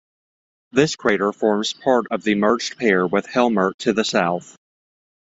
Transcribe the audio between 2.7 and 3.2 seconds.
pair